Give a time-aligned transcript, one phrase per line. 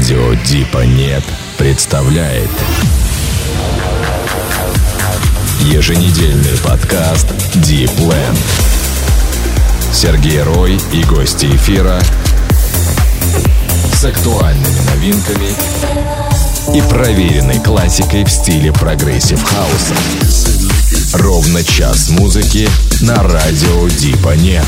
[0.00, 1.22] Радио Дипа Нет
[1.58, 2.48] представляет
[5.60, 7.26] Еженедельный подкаст
[7.56, 8.38] Land.
[9.92, 12.00] Сергей Рой и гости эфира
[13.92, 15.54] с актуальными новинками
[16.74, 19.94] и проверенной классикой в стиле прогрессив хауса.
[21.12, 22.70] Ровно час музыки
[23.02, 24.64] на радио Дипа Нет.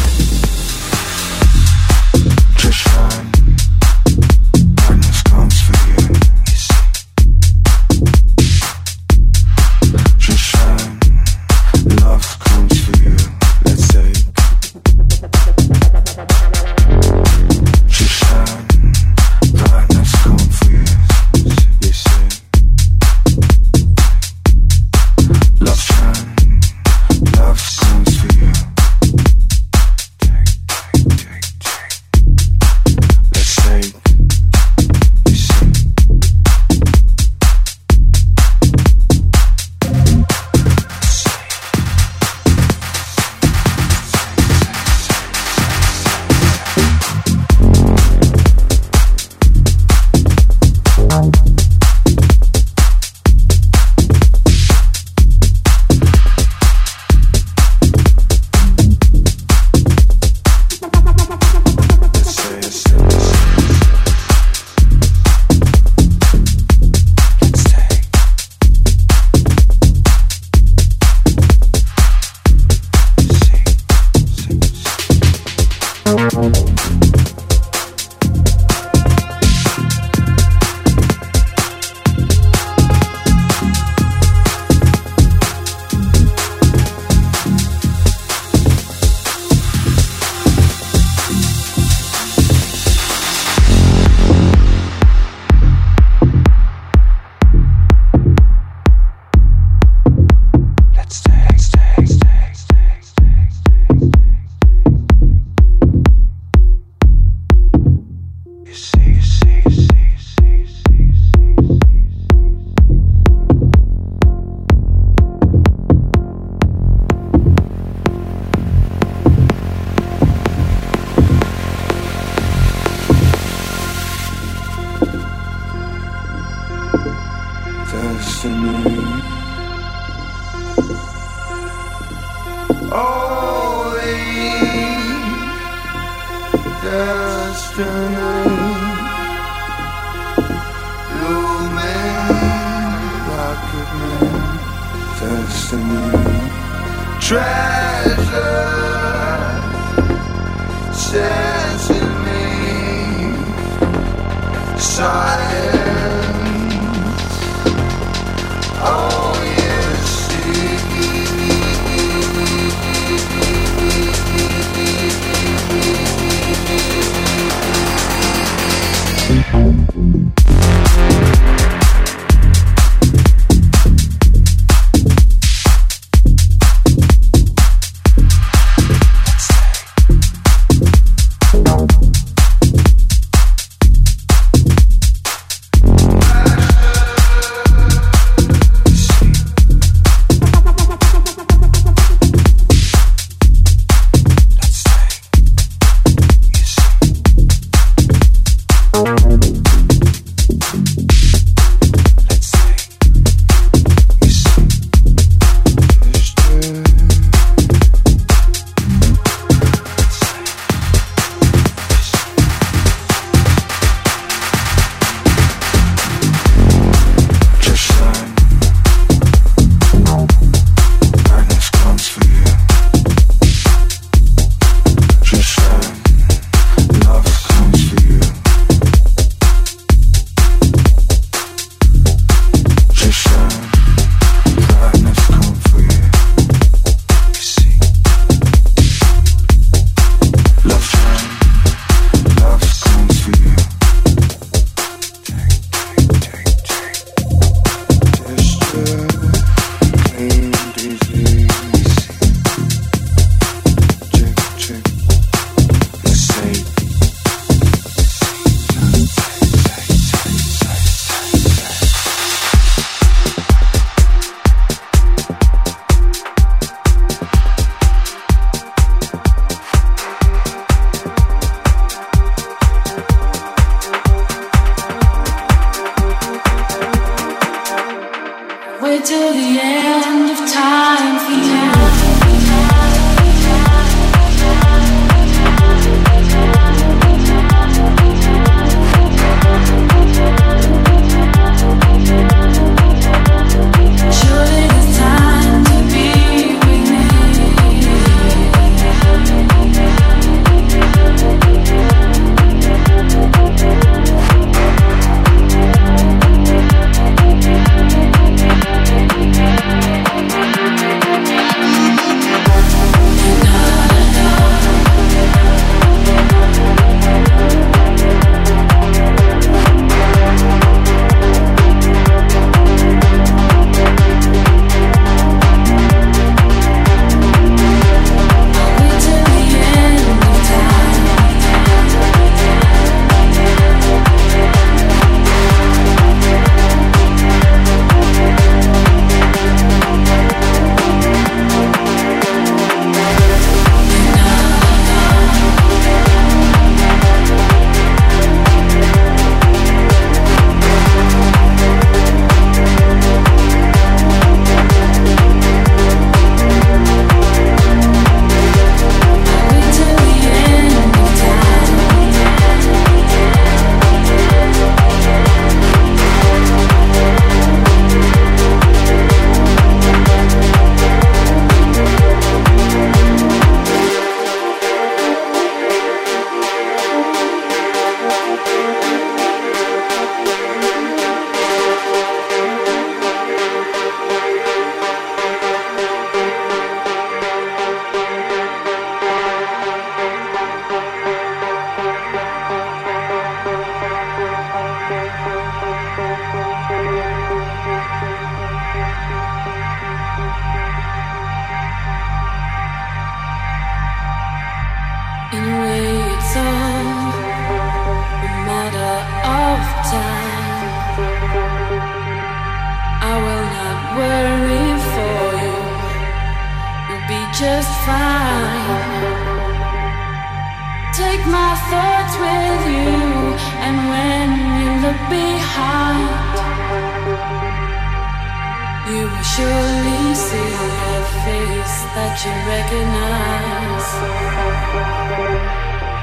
[429.37, 430.53] surely see
[430.93, 433.89] a face that you recognize.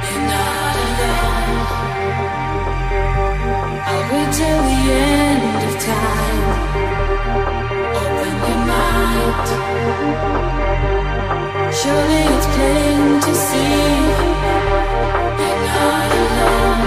[0.05, 1.61] You're not alone.
[3.89, 4.81] I'll wait till the
[5.13, 6.41] end of time.
[8.01, 9.47] Open your mind.
[11.79, 13.85] Surely it's plain to see.
[15.39, 16.81] You're not alone.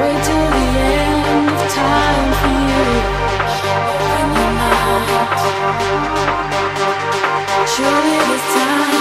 [0.00, 0.55] Wait till
[7.76, 8.95] Show me this time.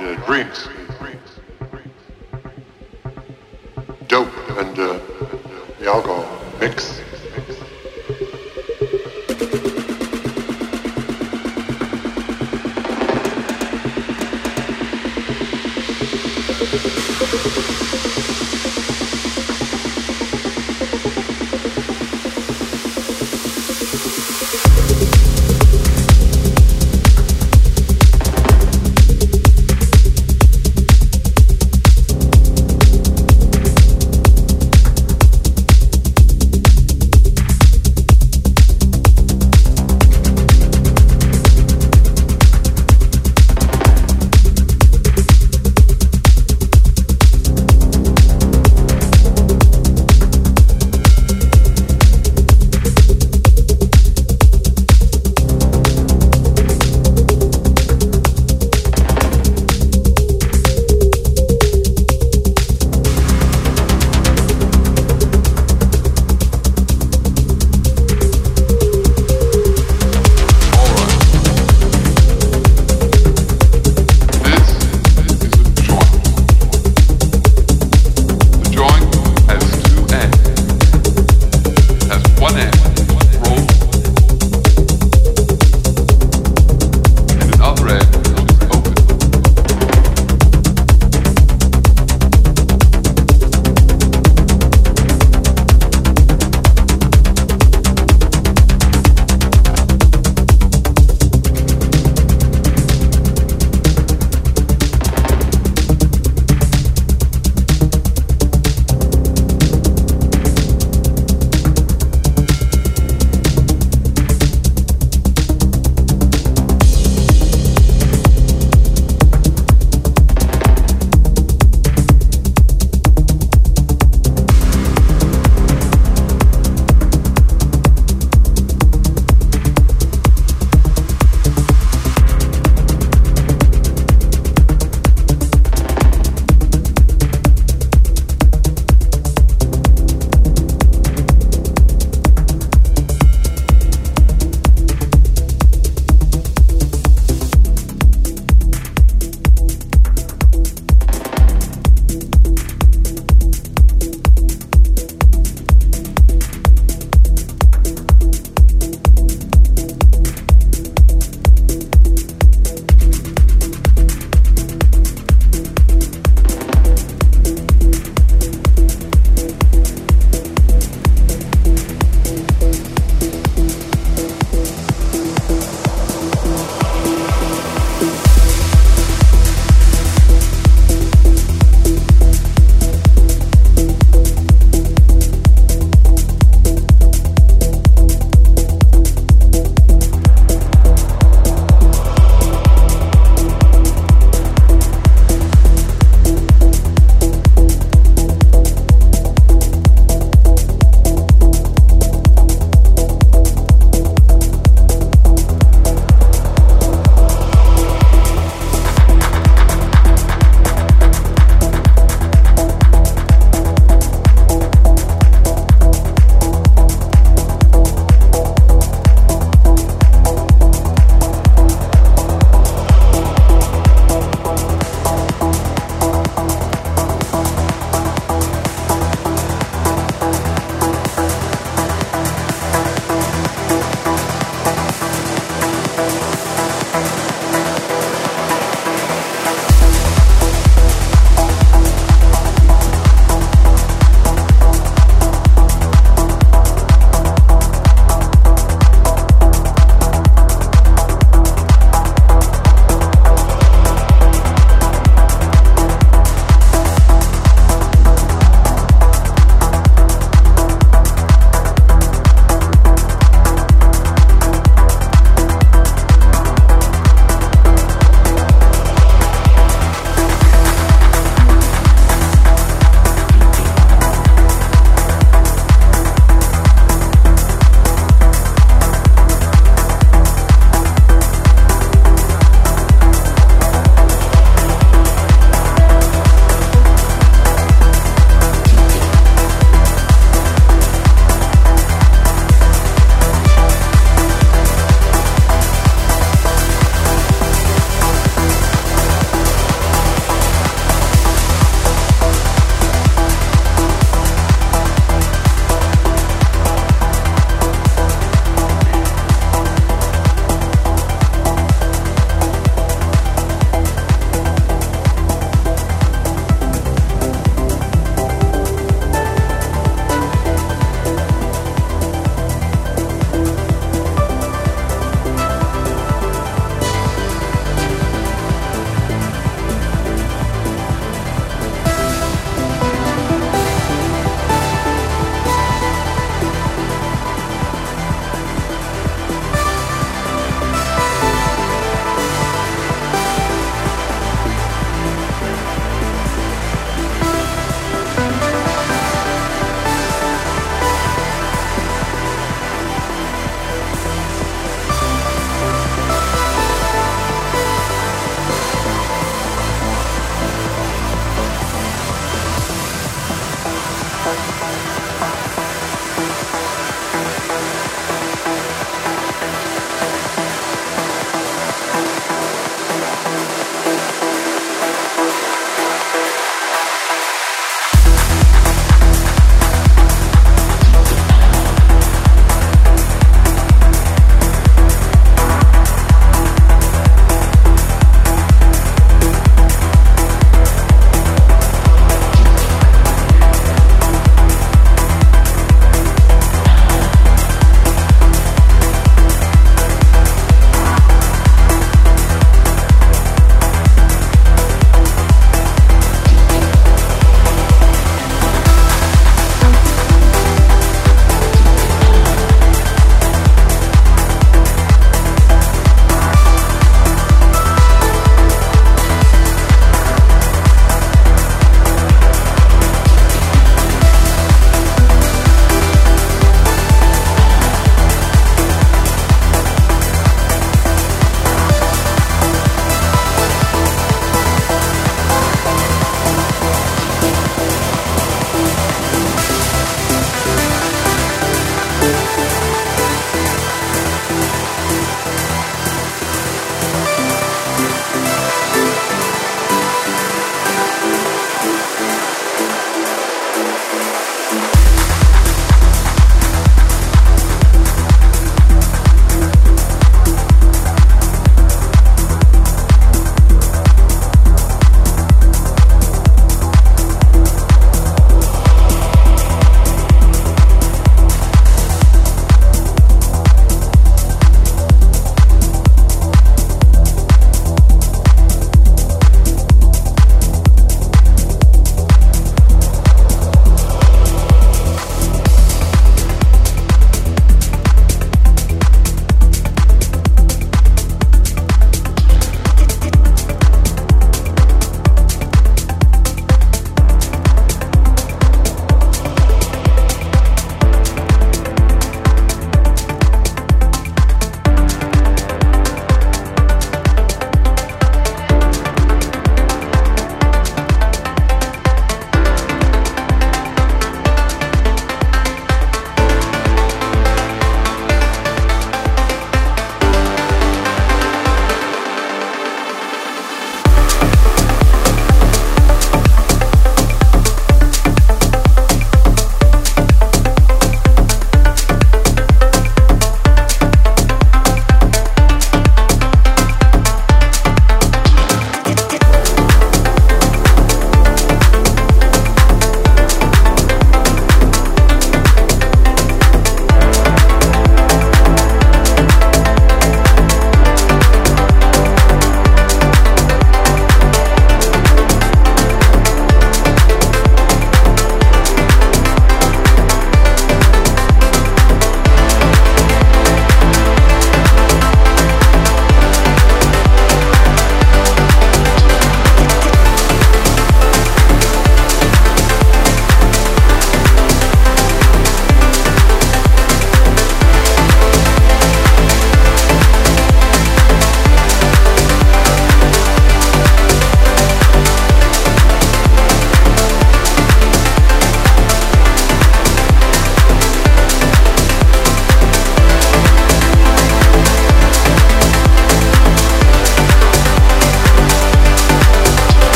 [0.00, 0.79] the drinks.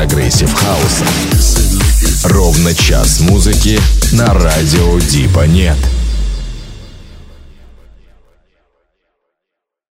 [0.00, 1.04] Прогрессив хауса.
[2.24, 3.78] Ровно час музыки
[4.12, 5.76] на радио Дипа Нет.